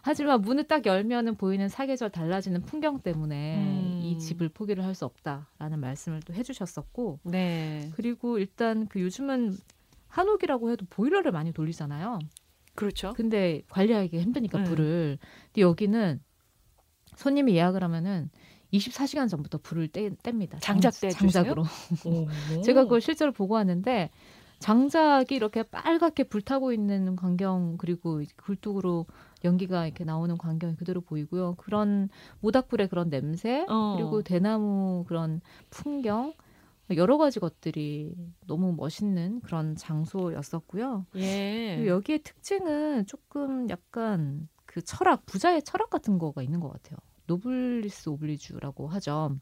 하지만 0.02 0.40
문을 0.40 0.64
딱 0.64 0.84
열면은 0.84 1.36
보이는 1.36 1.68
사계절 1.68 2.10
달라지는 2.10 2.62
풍경 2.62 3.00
때문에 3.00 3.56
음. 3.56 4.00
이 4.02 4.18
집을 4.18 4.48
포기를 4.48 4.84
할 4.84 4.94
수 4.94 5.04
없다라는 5.06 5.80
말씀을 5.80 6.20
또 6.20 6.34
해주셨었고, 6.34 7.20
네. 7.22 7.90
그리고 7.94 8.38
일단 8.38 8.86
그 8.88 9.00
요즘은 9.00 9.56
한옥이라고 10.08 10.70
해도 10.70 10.84
보일러를 10.90 11.32
많이 11.32 11.52
돌리잖아요. 11.52 12.18
그렇죠. 12.74 13.12
근데 13.14 13.62
관리하기 13.70 14.20
힘드니까 14.20 14.58
음. 14.58 14.64
불을. 14.64 15.18
근데 15.46 15.60
여기는 15.62 16.20
손님이 17.16 17.54
예약을 17.54 17.82
하면은 17.84 18.28
24시간 18.72 19.28
전부터 19.28 19.58
불을 19.62 19.88
떼, 19.88 20.10
뗍니다. 20.10 20.58
장작 20.60 20.94
떼 21.00 21.10
장작으로. 21.10 21.64
제가 22.64 22.84
그걸 22.84 23.00
실제로 23.00 23.32
보고 23.32 23.54
왔는데 23.54 24.10
장작이 24.62 25.34
이렇게 25.34 25.64
빨갛게 25.64 26.24
불타고 26.24 26.72
있는 26.72 27.16
광경 27.16 27.76
그리고 27.78 28.22
굴뚝으로 28.36 29.06
연기가 29.44 29.86
이렇게 29.86 30.04
나오는 30.04 30.38
광경이 30.38 30.76
그대로 30.76 31.00
보이고요. 31.00 31.56
그런 31.56 32.08
모닥불의 32.40 32.88
그런 32.88 33.10
냄새 33.10 33.66
어. 33.68 33.96
그리고 33.96 34.22
대나무 34.22 35.04
그런 35.08 35.40
풍경 35.68 36.32
여러 36.96 37.18
가지 37.18 37.40
것들이 37.40 38.14
너무 38.46 38.72
멋있는 38.76 39.40
그런 39.40 39.74
장소였었고요. 39.74 41.06
예. 41.16 41.74
그리고 41.76 41.90
여기의 41.96 42.20
특징은 42.20 43.06
조금 43.06 43.68
약간 43.68 44.48
그 44.64 44.80
철학 44.82 45.26
부자의 45.26 45.62
철학 45.62 45.90
같은 45.90 46.18
거가 46.18 46.40
있는 46.40 46.60
것 46.60 46.72
같아요. 46.72 46.98
노블리스 47.26 48.10
오블리주라고 48.10 48.86
하죠. 48.88 49.36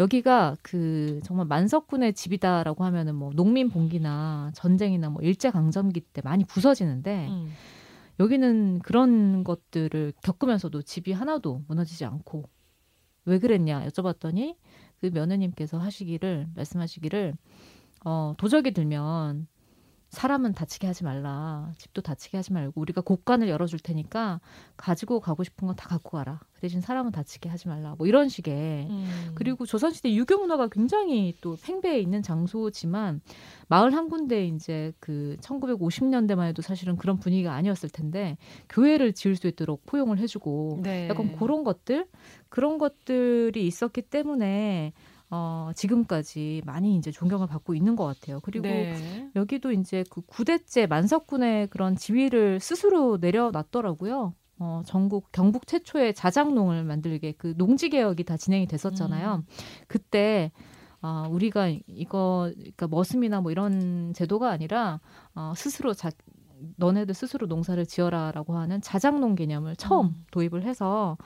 여기가 0.00 0.56
그 0.62 1.20
정말 1.22 1.46
만석꾼의 1.46 2.14
집이다라고 2.14 2.84
하면은 2.84 3.14
뭐 3.14 3.32
농민 3.34 3.68
봉기나 3.68 4.50
전쟁이나 4.54 5.10
뭐 5.10 5.20
일제 5.20 5.50
강점기 5.50 6.00
때 6.00 6.22
많이 6.24 6.44
부서지는데 6.44 7.28
음. 7.28 7.52
여기는 8.18 8.78
그런 8.78 9.44
것들을 9.44 10.14
겪으면서도 10.22 10.80
집이 10.82 11.12
하나도 11.12 11.64
무너지지 11.68 12.06
않고 12.06 12.44
왜 13.26 13.38
그랬냐 13.38 13.86
여쭤봤더니 13.88 14.56
그 15.00 15.10
며느님께서 15.12 15.76
하시기를 15.78 16.48
말씀하시기를 16.54 17.34
어 18.06 18.34
도적이 18.38 18.72
들면 18.72 19.46
사람은 20.10 20.54
다치게 20.54 20.86
하지 20.86 21.04
말라. 21.04 21.72
집도 21.78 22.02
다치게 22.02 22.36
하지 22.36 22.52
말고 22.52 22.80
우리가 22.80 23.00
곳간을 23.00 23.48
열어줄 23.48 23.78
테니까 23.78 24.40
가지고 24.76 25.20
가고 25.20 25.44
싶은 25.44 25.66
건 25.66 25.76
다 25.76 25.88
갖고 25.88 26.18
가라. 26.18 26.40
그 26.52 26.60
대신 26.60 26.80
사람은 26.80 27.12
다치게 27.12 27.48
하지 27.48 27.68
말라. 27.68 27.94
뭐 27.96 28.06
이런 28.06 28.28
식의 28.28 28.88
음. 28.90 29.32
그리고 29.34 29.64
조선시대 29.64 30.12
유교 30.14 30.36
문화가 30.36 30.68
굉장히 30.68 31.34
또 31.40 31.56
팽배해 31.62 32.00
있는 32.00 32.22
장소지만 32.22 33.20
마을 33.68 33.94
한 33.94 34.08
군데 34.08 34.46
이제 34.46 34.92
그 34.98 35.36
1950년대만 35.40 36.46
해도 36.48 36.60
사실은 36.60 36.96
그런 36.96 37.18
분위기가 37.18 37.54
아니었을 37.54 37.88
텐데 37.88 38.36
교회를 38.68 39.12
지을 39.12 39.36
수 39.36 39.46
있도록 39.46 39.86
포용을 39.86 40.18
해주고 40.18 40.80
네. 40.82 41.08
약간 41.08 41.36
그런 41.36 41.64
것들 41.64 42.06
그런 42.48 42.78
것들이 42.78 43.66
있었기 43.66 44.02
때문에 44.02 44.92
어, 45.30 45.70
지금까지 45.76 46.62
많이 46.66 46.96
이제 46.96 47.10
존경을 47.12 47.46
받고 47.46 47.74
있는 47.74 47.94
것 47.94 48.04
같아요. 48.04 48.40
그리고 48.40 48.66
네. 48.66 49.30
여기도 49.36 49.70
이제 49.70 50.04
그 50.10 50.22
구대째 50.22 50.86
만석군의 50.86 51.68
그런 51.68 51.96
지위를 51.96 52.58
스스로 52.58 53.16
내려놨더라고요. 53.18 54.34
어, 54.58 54.82
전국 54.84 55.30
경북 55.32 55.66
최초의 55.66 56.14
자작농을 56.14 56.84
만들게 56.84 57.32
그 57.32 57.54
농지 57.56 57.88
개혁이 57.88 58.24
다 58.24 58.36
진행이 58.36 58.66
됐었잖아요. 58.66 59.36
음. 59.36 59.46
그때 59.86 60.50
아, 61.00 61.24
어, 61.26 61.30
우리가 61.30 61.68
이거 61.86 62.50
그러니까 62.54 62.88
머슴이나 62.88 63.40
뭐 63.40 63.50
이런 63.50 64.12
제도가 64.14 64.50
아니라 64.50 65.00
어, 65.34 65.54
스스로 65.56 65.94
자, 65.94 66.10
너네들 66.76 67.14
스스로 67.14 67.46
농사를 67.46 67.84
지어라라고 67.86 68.54
하는 68.56 68.82
자작농 68.82 69.34
개념을 69.34 69.76
처음 69.76 70.08
음. 70.08 70.24
도입을 70.30 70.64
해서 70.64 71.16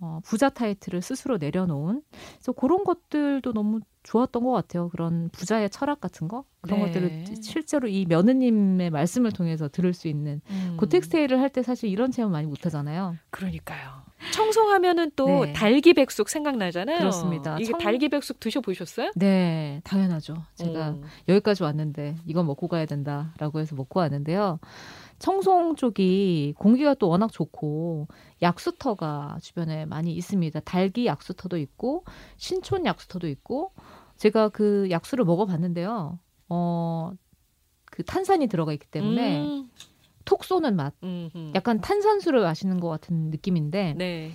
어, 0.00 0.20
부자 0.24 0.48
타이틀을 0.48 1.02
스스로 1.02 1.36
내려놓은 1.38 2.02
그래서 2.36 2.52
그런 2.52 2.84
것들도 2.84 3.52
너무 3.52 3.80
좋았던 4.02 4.42
것 4.44 4.50
같아요. 4.52 4.88
그런 4.88 5.28
부자의 5.30 5.68
철학 5.68 6.00
같은 6.00 6.26
거 6.26 6.44
그런 6.62 6.80
네. 6.80 6.86
것들을 6.86 7.24
실제로 7.42 7.86
이 7.86 8.06
며느님의 8.08 8.88
말씀을 8.90 9.30
통해서 9.30 9.68
들을 9.68 9.92
수 9.92 10.08
있는 10.08 10.40
음. 10.50 10.76
고텍스테이를 10.78 11.38
할 11.38 11.50
때 11.50 11.62
사실 11.62 11.90
이런 11.90 12.10
체험 12.10 12.32
많이 12.32 12.46
못 12.46 12.64
하잖아요. 12.64 13.16
그러니까요. 13.30 14.00
청송하면은 14.32 15.12
또 15.16 15.46
네. 15.46 15.52
달기백숙 15.52 16.28
생각나잖아요. 16.28 16.98
그렇습니다. 16.98 17.56
이게 17.58 17.72
청... 17.72 17.80
달기백숙 17.80 18.38
드셔보셨어요? 18.38 19.10
네, 19.16 19.80
당연하죠. 19.84 20.36
제가 20.54 20.90
음. 20.90 21.02
여기까지 21.28 21.62
왔는데 21.62 22.16
이거 22.26 22.42
먹고 22.42 22.68
가야 22.68 22.86
된다라고 22.86 23.60
해서 23.60 23.74
먹고 23.74 24.00
왔는데요. 24.00 24.60
청송 25.20 25.76
쪽이 25.76 26.54
공기가 26.58 26.94
또 26.94 27.08
워낙 27.08 27.30
좋고 27.30 28.08
약수터가 28.40 29.38
주변에 29.42 29.84
많이 29.84 30.12
있습니다. 30.14 30.58
달기 30.60 31.06
약수터도 31.06 31.58
있고 31.58 32.04
신촌 32.38 32.86
약수터도 32.86 33.28
있고 33.28 33.72
제가 34.16 34.48
그 34.48 34.88
약수를 34.90 35.26
먹어봤는데요. 35.26 36.18
어, 36.48 37.12
그 37.84 38.02
탄산이 38.02 38.46
들어가 38.48 38.72
있기 38.72 38.86
때문에 38.86 39.42
음. 39.42 39.70
톡 40.24 40.42
쏘는 40.42 40.74
맛. 40.74 40.94
음흠. 41.02 41.52
약간 41.54 41.82
탄산수를 41.82 42.40
마시는 42.40 42.80
것 42.80 42.88
같은 42.88 43.30
느낌인데. 43.30 43.94
네. 43.98 44.32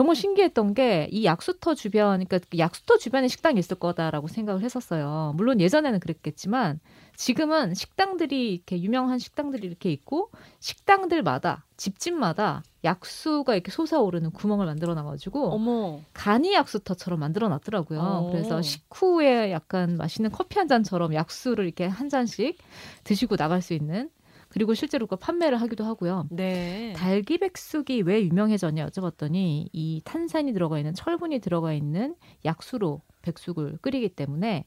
정말 0.00 0.16
신기했던 0.16 0.72
게 0.72 1.08
이 1.12 1.26
약수터 1.26 1.74
주변, 1.74 2.24
그러니까 2.24 2.38
약수터 2.56 2.96
주변에 2.96 3.28
식당이 3.28 3.58
있을 3.58 3.78
거다라고 3.78 4.28
생각을 4.28 4.62
했었어요. 4.62 5.34
물론 5.36 5.60
예전에는 5.60 6.00
그랬겠지만 6.00 6.80
지금은 7.16 7.74
식당들이 7.74 8.54
이렇게 8.54 8.80
유명한 8.80 9.18
식당들이 9.18 9.66
이렇게 9.66 9.92
있고 9.92 10.30
식당들마다 10.58 11.66
집집마다 11.76 12.62
약수가 12.82 13.52
이렇게 13.52 13.70
솟아오르는 13.70 14.30
구멍을 14.30 14.64
만들어 14.64 14.94
놔가지고 14.94 15.50
어머. 15.52 16.00
간이 16.14 16.54
약수터처럼 16.54 17.20
만들어 17.20 17.50
놨더라고요. 17.50 18.00
어. 18.00 18.30
그래서 18.32 18.62
식후에 18.62 19.52
약간 19.52 19.98
맛있는 19.98 20.30
커피 20.30 20.58
한 20.58 20.66
잔처럼 20.66 21.12
약수를 21.12 21.66
이렇게 21.66 21.84
한 21.86 22.08
잔씩 22.08 22.56
드시고 23.04 23.36
나갈 23.36 23.60
수 23.60 23.74
있는 23.74 24.08
그리고 24.50 24.74
실제로 24.74 25.06
그 25.06 25.16
판매를 25.16 25.60
하기도 25.60 25.84
하고요. 25.84 26.26
네. 26.30 26.92
달기백숙이 26.96 28.02
왜 28.02 28.22
유명해졌냐 28.24 28.86
여쭤봤더니 28.88 29.68
이 29.72 30.02
탄산이 30.04 30.52
들어가 30.52 30.78
있는 30.78 30.92
철분이 30.92 31.38
들어가 31.38 31.72
있는 31.72 32.14
약수로 32.44 33.00
백숙을 33.22 33.78
끓이기 33.80 34.10
때문에 34.10 34.64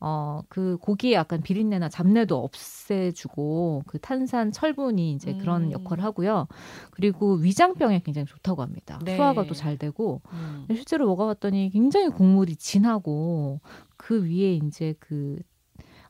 어 0.00 0.42
그 0.48 0.78
고기에 0.80 1.12
약간 1.14 1.42
비린내나 1.42 1.88
잡내도 1.88 2.42
없애주고 2.42 3.82
그 3.86 3.98
탄산 3.98 4.52
철분이 4.52 5.12
이제 5.12 5.34
그런 5.34 5.64
음. 5.64 5.72
역할을 5.72 6.04
하고요. 6.04 6.46
그리고 6.90 7.34
위장병에 7.34 8.00
굉장히 8.04 8.26
좋다고 8.26 8.62
합니다. 8.62 8.98
네. 9.04 9.16
소화가 9.16 9.44
또 9.46 9.54
잘 9.54 9.76
되고 9.78 10.20
음. 10.32 10.66
실제로 10.68 11.06
먹어봤더니 11.06 11.70
굉장히 11.72 12.08
국물이 12.10 12.56
진하고 12.56 13.60
그 13.96 14.24
위에 14.24 14.54
이제 14.56 14.94
그 15.00 15.38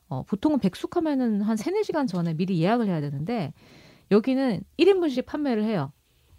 어, 0.09 0.23
보통은 0.23 0.59
백숙하면은 0.59 1.41
한 1.41 1.57
3, 1.57 1.73
4시간 1.75 2.07
전에 2.07 2.33
미리 2.33 2.61
예약을 2.61 2.87
해야 2.87 3.01
되는데 3.01 3.53
여기는 4.11 4.61
1인분씩 4.79 5.25
판매를 5.25 5.63
해요. 5.63 5.91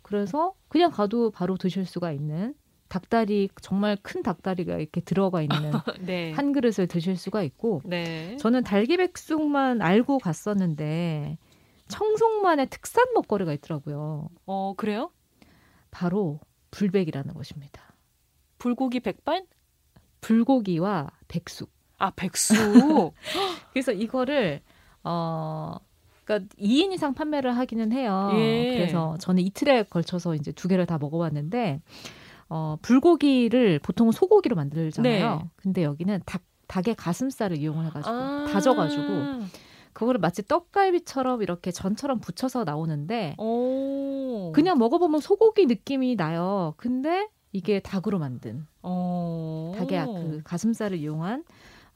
그래서 0.02 0.54
그냥 0.68 0.90
가도 0.90 1.30
바로 1.30 1.56
드실 1.56 1.84
수가 1.84 2.12
있는 2.12 2.54
닭다리 2.88 3.50
정말 3.60 3.98
큰 4.02 4.22
닭다리가 4.22 4.78
이렇게 4.78 5.02
들어가 5.02 5.42
있는 5.42 5.58
네. 6.00 6.32
한 6.32 6.52
그릇을 6.52 6.86
드실 6.86 7.16
수가 7.16 7.42
있고 7.42 7.82
네. 7.84 8.36
저는 8.38 8.64
달기백숙만 8.64 9.82
알고 9.82 10.18
갔었는데 10.18 11.36
청송만의 11.88 12.68
특산 12.70 13.04
먹거리가 13.14 13.52
있더라고요. 13.54 14.28
어, 14.46 14.74
그래요? 14.76 15.10
바로 15.90 16.40
불백이라는 16.70 17.34
것입니다. 17.34 17.94
불고기 18.58 19.00
백반? 19.00 19.46
불고기와 20.20 21.10
백숙. 21.28 21.70
아, 21.98 22.10
백숙. 22.10 22.56
그래서 23.72 23.92
이거를 23.92 24.60
어 25.04 25.76
그러니까 26.24 26.54
2인 26.60 26.92
이상 26.92 27.14
판매를 27.14 27.56
하기는 27.56 27.92
해요. 27.92 28.30
예. 28.34 28.72
그래서 28.74 29.16
저는 29.18 29.42
이틀에 29.42 29.84
걸쳐서 29.84 30.34
이제 30.34 30.52
두 30.52 30.68
개를 30.68 30.86
다 30.86 30.98
먹어봤는데 30.98 31.80
어 32.50 32.76
불고기를 32.82 33.78
보통 33.80 34.12
소고기로 34.12 34.56
만들잖아요. 34.56 35.36
네. 35.36 35.50
근데 35.56 35.82
여기는 35.82 36.22
닭 36.24 36.42
닭의 36.68 36.96
가슴살을 36.96 37.56
이용을 37.56 37.86
해가지고 37.86 38.14
아. 38.14 38.46
다져가지고 38.52 39.46
그거를 39.94 40.20
마치 40.20 40.46
떡갈비처럼 40.46 41.42
이렇게 41.42 41.70
전처럼 41.70 42.20
붙여서 42.20 42.64
나오는데 42.64 43.34
오. 43.38 44.52
그냥 44.54 44.78
먹어보면 44.78 45.20
소고기 45.20 45.66
느낌이 45.66 46.14
나요. 46.16 46.74
근데 46.76 47.28
이게 47.52 47.80
닭으로 47.80 48.18
만든 48.18 48.66
어. 48.82 49.72
닭의 49.76 50.06
그 50.06 50.40
가슴살을 50.44 50.98
이용한 50.98 51.44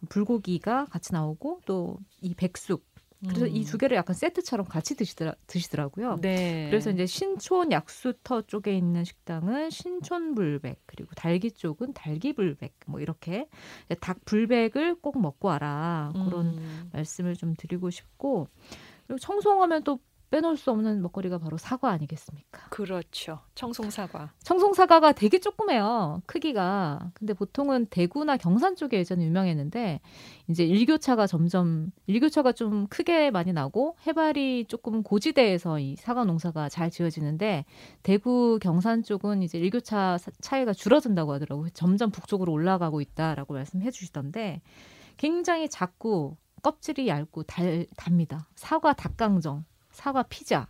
불고기가 0.09 0.87
같이 0.87 1.13
나오고 1.13 1.61
또 1.67 1.99
이 2.23 2.35
백숙 2.35 2.85
그래서 3.25 3.47
이두 3.47 3.79
개를 3.79 3.97
약간 3.97 4.15
세트처럼 4.15 4.67
같이 4.67 4.97
드시더라, 4.97 5.37
드시더라고요. 5.47 6.15
음. 6.15 6.21
네. 6.21 6.67
그래서 6.71 6.91
이제 6.91 7.07
신촌 7.07 7.71
약수터 7.71 8.43
쪽에 8.43 8.77
있는 8.77 9.05
식당은 9.05 9.71
신촌 9.71 10.35
불백 10.35 10.83
그리고 10.87 11.15
달기 11.15 11.53
쪽은 11.53 11.93
달기 11.93 12.33
불백 12.33 12.75
뭐 12.87 12.99
이렇게 12.99 13.49
닭 14.01 14.25
불백을 14.25 14.97
꼭 14.97 15.21
먹고 15.21 15.49
와라 15.49 16.11
그런 16.13 16.59
음. 16.59 16.91
말씀을 16.93 17.37
좀 17.37 17.55
드리고 17.57 17.91
싶고 17.91 18.49
그리고 19.07 19.19
청송하면 19.21 19.85
또 19.85 20.01
빼놓을 20.33 20.57
수 20.57 20.71
없는 20.71 21.03
먹거리가 21.03 21.37
바로 21.39 21.59
사과 21.59 21.91
아니겠습니까? 21.91 22.63
그렇죠. 22.71 23.41
청송 23.55 23.91
사과. 23.91 24.33
청송 24.43 24.73
사과가 24.73 25.13
되게 25.13 25.39
조그매요. 25.39 26.23
크기가. 26.27 27.11
근데 27.13 27.35
보통은 27.35 27.87
대구나 27.87 28.39
경산 28.39 28.75
쪽에 28.75 28.97
예전에 28.97 29.25
유명했는데 29.27 30.01
이제 30.49 30.65
일교차가 30.65 31.27
점점 31.27 31.93
일교차가 32.07 32.53
좀 32.53 32.87
크게 32.87 33.31
많이 33.31 33.53
나고 33.53 33.97
해발이 34.07 34.65
조금 34.69 35.03
고지대에서 35.03 35.79
이 35.81 35.97
사과 35.97 36.25
농사가 36.25 36.71
잘 36.71 36.91
지어지는데 36.91 37.67
대구 38.03 38.59
경산 38.61 39.03
쪽은 39.03 39.43
이제 39.43 39.59
일교차 39.59 40.17
사- 40.17 40.31
차이가 40.41 40.73
줄어든다고 40.73 41.35
하더라고요. 41.35 41.69
점점 41.75 42.11
북쪽으로 42.11 42.51
올라가고 42.53 43.03
있다라고 43.03 43.53
말씀해 43.53 43.91
주시던데 43.91 44.63
굉장히 45.19 45.69
작고 45.69 46.39
껍질이 46.63 47.07
얇고 47.09 47.43
달 47.43 47.87
답니다. 47.97 48.49
사과 48.55 48.93
닭강정, 48.95 49.65
사과 49.93 50.23
피자, 50.25 50.67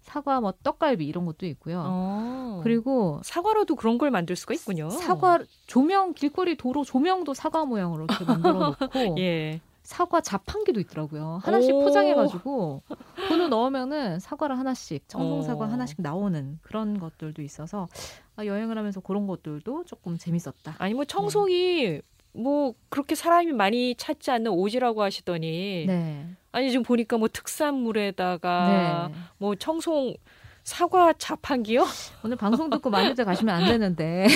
사과 0.00 0.40
뭐 0.40 0.52
떡갈비 0.62 1.06
이런 1.06 1.24
것도 1.24 1.46
있고요. 1.46 1.82
어. 1.84 2.60
그리고 2.62 3.20
사과로도 3.24 3.74
그런 3.74 3.98
걸 3.98 4.10
만들 4.10 4.36
수가 4.36 4.54
있군요. 4.54 4.90
사과 4.90 5.40
조명 5.66 6.12
길거리 6.12 6.56
도로 6.56 6.84
조명도 6.84 7.34
사과 7.34 7.64
모양으로 7.64 8.04
이렇게 8.04 8.24
만들어 8.24 8.52
놓고 8.52 8.78
예. 9.18 9.60
사과 9.82 10.22
자판기도 10.22 10.80
있더라고요. 10.80 11.40
하나씩 11.42 11.74
오. 11.74 11.84
포장해가지고 11.84 12.82
돈을 13.28 13.50
넣으면은 13.50 14.18
사과를 14.18 14.58
하나씩 14.58 15.06
청송 15.08 15.42
사과 15.42 15.66
어. 15.66 15.68
하나씩 15.68 16.00
나오는 16.00 16.58
그런 16.62 16.98
것들도 16.98 17.42
있어서 17.42 17.88
아, 18.36 18.46
여행을 18.46 18.78
하면서 18.78 19.00
그런 19.00 19.26
것들도 19.26 19.84
조금 19.84 20.16
재밌었다. 20.16 20.76
아니 20.78 20.94
뭐 20.94 21.04
청송이 21.04 22.00
뭐 22.34 22.74
그렇게 22.88 23.14
사람이 23.14 23.52
많이 23.52 23.94
찾지 23.94 24.30
않는 24.30 24.50
오지라고 24.50 25.02
하시더니 25.02 25.84
네. 25.86 26.26
아니 26.52 26.70
지금 26.70 26.82
보니까 26.82 27.16
뭐 27.16 27.28
특산물에다가 27.28 29.08
네. 29.12 29.20
뭐 29.38 29.54
청송 29.54 30.14
사과 30.64 31.12
자판기요? 31.12 31.84
오늘 32.24 32.36
방송 32.36 32.70
듣고 32.70 32.88
많이들 32.90 33.24
가시면 33.24 33.54
안 33.54 33.68
되는데 33.68 34.26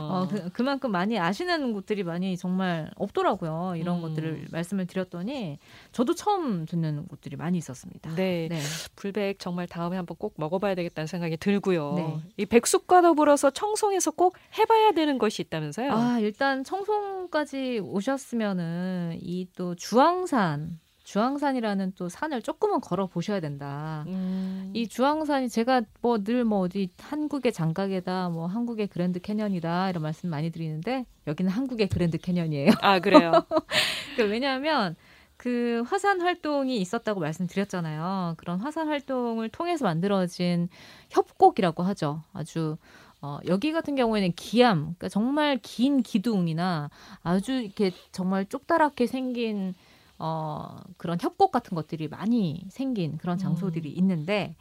어. 0.00 0.02
어, 0.22 0.28
그, 0.28 0.50
그만큼 0.50 0.90
많이 0.90 1.18
아시는 1.18 1.72
곳들이 1.72 2.02
많이 2.02 2.36
정말 2.36 2.90
없더라고요. 2.96 3.74
이런 3.76 3.98
음. 3.98 4.02
것들을 4.02 4.48
말씀을 4.50 4.86
드렸더니 4.86 5.58
저도 5.92 6.14
처음 6.14 6.66
듣는 6.66 7.06
곳들이 7.06 7.36
많이 7.36 7.58
있었습니다. 7.58 8.14
네. 8.16 8.48
네. 8.50 8.60
불백 8.96 9.38
정말 9.38 9.68
다음에 9.68 9.96
한번 9.96 10.16
꼭 10.16 10.34
먹어봐야 10.36 10.74
되겠다는 10.74 11.06
생각이 11.06 11.36
들고요. 11.36 11.94
네. 11.94 12.16
이 12.36 12.46
백숙과 12.46 13.02
더불어서 13.02 13.50
청송에서 13.50 14.10
꼭 14.10 14.36
해봐야 14.58 14.92
되는 14.92 15.18
것이 15.18 15.42
있다면서요? 15.42 15.92
아, 15.92 16.18
일단 16.18 16.64
청송까지 16.64 17.80
오셨으면은 17.84 19.18
이 19.20 19.46
또 19.56 19.74
주황산, 19.74 20.78
주황산이라는 21.10 21.94
또 21.96 22.08
산을 22.08 22.40
조금은 22.40 22.80
걸어 22.80 23.08
보셔야 23.08 23.40
된다. 23.40 24.04
음. 24.06 24.70
이 24.74 24.86
주황산이 24.86 25.48
제가 25.48 25.82
뭐 26.00 26.18
늘뭐 26.18 26.60
어디 26.60 26.90
한국의 27.00 27.52
장각이다, 27.52 28.28
뭐 28.28 28.46
한국의 28.46 28.86
그랜드 28.86 29.18
캐년이다 29.18 29.90
이런 29.90 30.04
말씀 30.04 30.30
많이 30.30 30.52
드리는데 30.52 31.06
여기는 31.26 31.50
한국의 31.50 31.88
그랜드 31.88 32.16
캐년이에요. 32.16 32.70
아 32.80 33.00
그래요. 33.00 33.32
그 34.16 34.22
왜냐하면 34.22 34.94
그 35.36 35.82
화산 35.84 36.20
활동이 36.20 36.76
있었다고 36.76 37.18
말씀드렸잖아요. 37.18 38.34
그런 38.36 38.60
화산 38.60 38.86
활동을 38.86 39.48
통해서 39.48 39.84
만들어진 39.84 40.68
협곡이라고 41.10 41.82
하죠. 41.82 42.22
아주 42.32 42.76
어, 43.20 43.40
여기 43.48 43.72
같은 43.72 43.96
경우에는 43.96 44.32
기암, 44.36 44.78
그러니까 44.78 45.08
정말 45.08 45.58
긴 45.60 46.04
기둥이나 46.04 46.88
아주 47.22 47.52
이렇게 47.52 47.90
정말 48.12 48.46
쪽다랗게 48.46 49.08
생긴 49.08 49.74
어, 50.22 50.76
그런 50.98 51.18
협곡 51.18 51.50
같은 51.50 51.74
것들이 51.74 52.06
많이 52.06 52.66
생긴 52.68 53.16
그런 53.16 53.38
장소들이 53.38 53.88
음. 53.88 53.98
있는데 53.98 54.54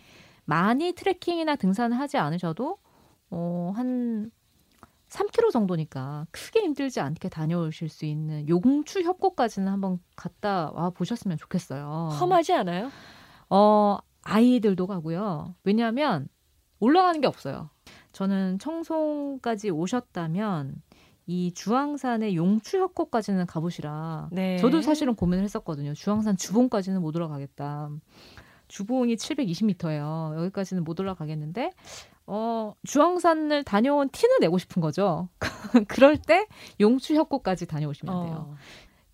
많이 0.45 0.93
트레킹이나 0.93 1.57
등산을 1.57 1.99
하지 1.99 2.17
않으셔도 2.17 2.77
어, 3.29 3.73
한 3.75 4.31
3km 5.09 5.51
정도니까 5.51 6.27
크게 6.31 6.61
힘들지 6.61 7.01
않게 7.01 7.27
다녀오실 7.27 7.89
수 7.89 8.05
있는 8.05 8.47
용추 8.47 9.01
협곡까지는 9.01 9.67
한번 9.67 9.99
갔다 10.15 10.71
와 10.71 10.91
보셨으면 10.91 11.37
좋겠어요. 11.37 12.09
험하지 12.19 12.53
않아요? 12.53 12.89
어, 13.49 13.97
아이들도 14.21 14.87
가고요. 14.87 15.55
왜냐하면 15.65 16.29
올라가는 16.79 17.19
게 17.19 17.27
없어요. 17.27 17.69
저는 18.13 18.59
청송까지 18.59 19.71
오셨다면 19.71 20.81
이 21.29 21.51
주황산의 21.53 22.35
용추 22.35 22.79
협곡까지는 22.79 23.45
가보시라. 23.45 24.29
네. 24.31 24.57
저도 24.57 24.81
사실은 24.81 25.13
고민을 25.13 25.43
했었거든요. 25.43 25.93
주황산 25.93 26.37
주봉까지는 26.37 27.01
못 27.01 27.15
올라가겠다. 27.15 27.91
주봉이 28.67 29.15
720m예요. 29.15 30.35
여기까지는 30.37 30.83
못 30.83 30.99
올라가겠는데 30.99 31.71
어, 32.25 32.73
주황산을 32.83 33.63
다녀온 33.63 34.09
티는 34.09 34.37
내고 34.39 34.57
싶은 34.57 34.81
거죠. 34.81 35.29
그럴 35.87 36.17
때 36.17 36.47
용추 36.79 37.13
협곡까지 37.13 37.67
다녀오시면 37.67 38.25
돼요. 38.25 38.47
어. 38.49 38.55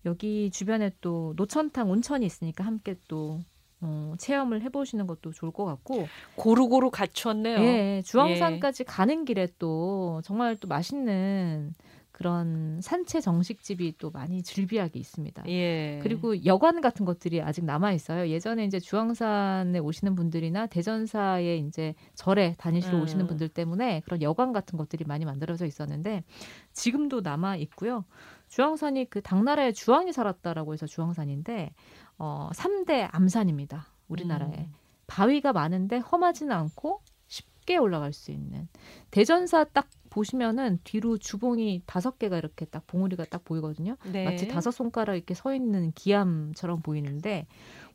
여기 0.06 0.50
주변에 0.50 0.92
또 1.02 1.34
노천탕 1.36 1.90
온천이 1.90 2.24
있으니까 2.24 2.64
함께 2.64 2.96
또 3.08 3.40
어, 3.82 4.14
체험을 4.16 4.62
해보시는 4.62 5.06
것도 5.06 5.32
좋을 5.32 5.52
것 5.52 5.66
같고, 5.66 6.08
고루고루 6.36 6.90
갖췄네요. 6.90 7.58
예, 7.58 8.02
주황산까지 8.06 8.84
가는 8.84 9.26
길에 9.26 9.48
또 9.58 10.22
정말 10.24 10.56
또 10.56 10.66
맛있는 10.66 11.74
그런 12.16 12.80
산채 12.80 13.20
정식집이 13.20 13.98
또 13.98 14.10
많이 14.10 14.42
즐비하게 14.42 14.98
있습니다. 14.98 15.46
예. 15.48 16.00
그리고 16.02 16.46
여관 16.46 16.80
같은 16.80 17.04
것들이 17.04 17.42
아직 17.42 17.66
남아 17.66 17.92
있어요. 17.92 18.30
예전에 18.30 18.64
이제 18.64 18.80
주황산에 18.80 19.78
오시는 19.80 20.14
분들이나 20.14 20.66
대전사에 20.66 21.58
이제 21.58 21.94
절에 22.14 22.54
다니시러 22.56 22.96
음. 22.96 23.02
오시는 23.02 23.26
분들 23.26 23.50
때문에 23.50 24.00
그런 24.06 24.22
여관 24.22 24.54
같은 24.54 24.78
것들이 24.78 25.04
많이 25.04 25.26
만들어져 25.26 25.66
있었는데 25.66 26.24
지금도 26.72 27.20
남아 27.20 27.56
있고요. 27.56 28.06
주황산이 28.48 29.10
그 29.10 29.20
당나라에 29.20 29.72
주황이 29.72 30.10
살았다라고 30.14 30.72
해서 30.72 30.86
주황산인데 30.86 31.74
어 32.16 32.48
3대 32.54 33.10
암산입니다. 33.12 33.88
우리나라에. 34.08 34.56
음. 34.56 34.72
바위가 35.06 35.52
많은데 35.52 35.98
험하지는 35.98 36.56
않고 36.56 37.02
쉽게 37.26 37.76
올라갈 37.76 38.14
수 38.14 38.30
있는 38.30 38.68
대전사 39.10 39.64
딱 39.64 39.86
보시면은 40.16 40.78
뒤로 40.82 41.18
주봉이 41.18 41.82
다섯 41.84 42.18
개가 42.18 42.38
이렇게 42.38 42.64
딱 42.64 42.86
봉우리가 42.86 43.26
딱 43.26 43.44
보이거든요. 43.44 43.98
네. 44.10 44.24
마치 44.24 44.48
다섯 44.48 44.70
손가락 44.70 45.14
이렇게 45.14 45.34
서 45.34 45.54
있는 45.54 45.92
기암처럼 45.92 46.80
보이는데 46.80 47.46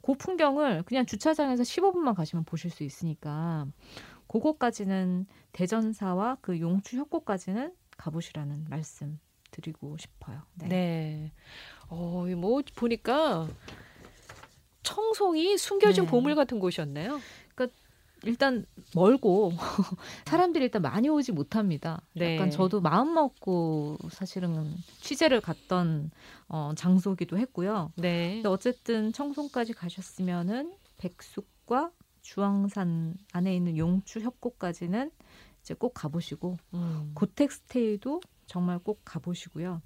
그 0.04 0.14
풍경을 0.14 0.84
그냥 0.84 1.08
주차장에서 1.08 1.64
15분만 1.64 2.14
가시면 2.14 2.46
보실 2.46 2.70
수 2.70 2.84
있으니까 2.84 3.66
그거까지는 4.28 5.26
대전사와 5.52 6.38
그 6.42 6.60
용추 6.60 6.98
협곡까지는 6.98 7.74
가보시라는 7.98 8.66
말씀 8.70 9.20
드리고 9.50 9.98
싶어요. 9.98 10.44
네. 10.54 10.68
네. 10.68 11.32
어, 11.90 12.28
이뭐 12.28 12.62
보니까 12.76 13.48
청송이 14.84 15.58
숨겨진 15.58 16.06
네. 16.06 16.10
보물 16.12 16.36
같은 16.36 16.60
곳이었네요. 16.60 17.20
일단 18.24 18.66
멀고 18.96 19.52
사람들이 20.26 20.66
일단 20.66 20.82
많이 20.82 21.10
오지 21.10 21.32
못합니다. 21.32 22.02
네. 22.14 22.36
약간 22.36 22.52
저도 22.52 22.82
마음 22.82 23.14
먹고 23.14 23.98
사실은 24.12 24.76
취재를 25.02 25.42
갔던 25.42 26.12
어, 26.48 26.72
장소기도 26.76 27.38
했고요. 27.38 27.92
네. 27.96 28.36
근데 28.36 28.50
어쨌든 28.50 29.12
청송까지 29.12 29.74
가셨으면은 29.74 30.74
백숙과 30.98 31.92
주황산 32.22 33.16
안에 33.34 33.56
있는 33.56 33.78
용추 33.78 34.20
협곡까지는 34.20 35.12
이제 35.62 35.74
꼭 35.74 35.94
가보시고 35.94 36.58
음. 36.74 37.12
고택 37.14 37.52
스테이도 37.52 38.22
정말 38.46 38.80
꼭 38.80 39.02
가보시고요. 39.06 39.82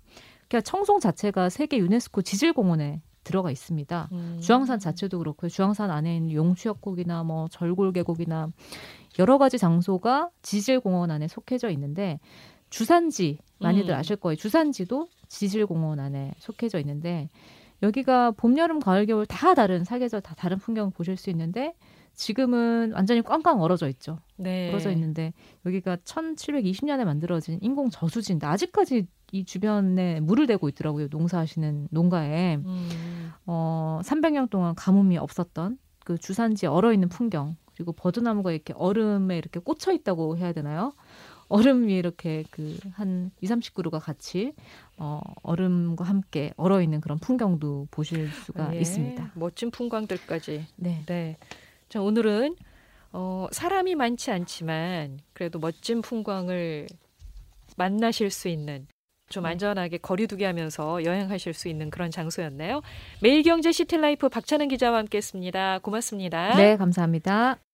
그러니까 0.47 0.61
청송 0.61 0.99
자체가 0.99 1.49
세계 1.49 1.77
유네스코 1.77 2.21
지질공원에 2.21 3.01
들어가 3.25 3.51
있습니다. 3.51 4.09
음. 4.13 4.39
주황산 4.41 4.79
자체도 4.79 5.17
그렇고요. 5.17 5.49
주황산 5.49 5.91
안에 5.91 6.15
있는 6.15 6.31
용추협곡이나 6.31 7.23
뭐 7.23 7.47
절골계곡이나 7.49 8.47
여러 9.19 9.37
가지 9.37 9.57
장소가 9.57 10.29
지질공원 10.41 11.11
안에 11.11 11.27
속해져 11.27 11.69
있는데 11.71 12.19
주산지 12.69 13.39
많이들 13.59 13.93
음. 13.93 13.99
아실 13.99 14.15
거예요. 14.15 14.37
주산지도 14.37 15.07
지질공원 15.27 15.99
안에 15.99 16.33
속해져 16.39 16.79
있는데 16.79 17.29
여기가 17.83 18.31
봄, 18.31 18.57
여름, 18.57 18.79
가을, 18.79 19.05
겨울 19.05 19.25
다 19.25 19.53
다른 19.53 19.83
사계절 19.83 20.21
다 20.21 20.33
다른 20.35 20.57
풍경 20.57 20.91
보실 20.91 21.17
수 21.17 21.29
있는데 21.29 21.73
지금은 22.13 22.93
완전히 22.93 23.21
꽝꽝 23.21 23.61
얼어져 23.61 23.89
있죠. 23.89 24.19
네. 24.37 24.69
얼어져 24.69 24.91
있는데 24.91 25.33
여기가 25.65 25.97
1720년에 25.97 27.03
만들어진 27.03 27.59
인공 27.61 27.89
저수지인데 27.89 28.47
아직까지 28.47 29.07
이 29.35 29.43
주변에 29.43 30.21
물을 30.21 30.47
대고 30.47 30.69
있더라고요. 30.69 31.07
농사하시는 31.11 31.89
농가에. 31.91 32.55
음. 32.55 33.31
어, 33.45 33.99
300년 34.03 34.49
동안 34.49 34.75
가뭄이 34.75 35.17
없었던 35.17 35.77
그 36.05 36.17
주산지 36.17 36.67
얼어 36.67 36.93
있는 36.93 37.09
풍경 37.09 37.57
그리고 37.75 37.91
버드나무가 37.91 38.51
이렇게 38.53 38.73
얼음에 38.77 39.37
이렇게 39.37 39.59
꽂혀 39.59 39.91
있다고 39.91 40.37
해야 40.37 40.53
되나요? 40.53 40.93
얼음 41.49 41.87
위에 41.87 41.97
이렇게 41.97 42.43
그 42.49 42.77
한 42.93 43.29
2, 43.41 43.47
30그루가 43.47 43.99
같이 43.99 44.53
어, 44.97 45.19
얼음과 45.43 46.05
함께 46.05 46.53
얼어 46.55 46.81
있는 46.81 47.01
그런 47.01 47.19
풍경도 47.19 47.89
보실 47.91 48.29
수가 48.29 48.73
예, 48.75 48.79
있습니다. 48.79 49.31
멋진 49.35 49.69
풍광들까지. 49.69 50.65
네. 50.77 51.03
네. 51.05 51.37
자, 51.89 52.01
오늘은 52.01 52.55
어, 53.11 53.47
사람이 53.51 53.95
많지 53.95 54.31
않지만 54.31 55.19
그래도 55.33 55.59
멋진 55.59 56.01
풍광을 56.01 56.87
만나실 57.77 58.31
수 58.31 58.47
있는 58.47 58.87
좀 59.29 59.43
네. 59.43 59.49
안전하게 59.49 59.97
거리두기 59.97 60.43
하면서 60.43 61.03
여행하실 61.03 61.53
수 61.53 61.67
있는 61.67 61.89
그런 61.89 62.11
장소였네요. 62.11 62.81
매일경제 63.21 63.71
시티라이프 63.71 64.29
박찬은 64.29 64.67
기자와 64.67 64.99
함께했습니다. 64.99 65.79
고맙습니다. 65.79 66.55
네, 66.55 66.77
감사합니다. 66.77 67.64